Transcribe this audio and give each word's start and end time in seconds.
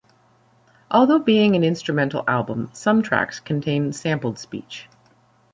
Although 0.89 1.19
being 1.19 1.55
an 1.55 1.63
instrumental 1.63 2.23
album, 2.27 2.71
some 2.73 3.03
tracks 3.03 3.39
contain 3.39 3.93
sampled 3.93 4.39
speech. 4.39 4.87